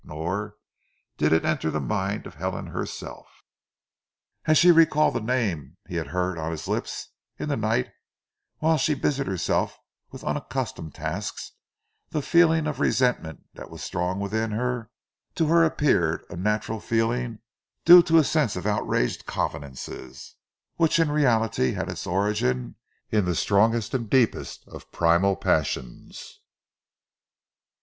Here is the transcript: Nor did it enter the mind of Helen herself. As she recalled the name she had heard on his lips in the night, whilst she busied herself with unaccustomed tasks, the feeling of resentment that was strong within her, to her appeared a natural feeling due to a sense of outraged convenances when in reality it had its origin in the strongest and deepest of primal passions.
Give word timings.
Nor 0.03 0.57
did 1.17 1.31
it 1.31 1.45
enter 1.45 1.69
the 1.69 1.79
mind 1.79 2.25
of 2.25 2.33
Helen 2.33 2.65
herself. 2.65 3.27
As 4.45 4.57
she 4.57 4.71
recalled 4.71 5.13
the 5.13 5.21
name 5.21 5.77
she 5.87 5.93
had 5.97 6.07
heard 6.07 6.39
on 6.39 6.49
his 6.49 6.67
lips 6.67 7.09
in 7.37 7.49
the 7.49 7.55
night, 7.55 7.87
whilst 8.59 8.83
she 8.83 8.95
busied 8.95 9.27
herself 9.27 9.77
with 10.09 10.23
unaccustomed 10.23 10.95
tasks, 10.95 11.51
the 12.09 12.23
feeling 12.23 12.65
of 12.65 12.79
resentment 12.79 13.41
that 13.53 13.69
was 13.69 13.83
strong 13.83 14.19
within 14.19 14.49
her, 14.49 14.89
to 15.35 15.45
her 15.49 15.63
appeared 15.63 16.25
a 16.31 16.35
natural 16.35 16.79
feeling 16.79 17.37
due 17.85 18.01
to 18.01 18.17
a 18.17 18.23
sense 18.23 18.55
of 18.55 18.65
outraged 18.65 19.27
convenances 19.27 20.33
when 20.77 20.89
in 20.97 21.11
reality 21.11 21.73
it 21.73 21.75
had 21.75 21.89
its 21.91 22.07
origin 22.07 22.73
in 23.11 23.25
the 23.25 23.35
strongest 23.35 23.93
and 23.93 24.09
deepest 24.09 24.67
of 24.67 24.91
primal 24.91 25.35
passions. 25.35 26.39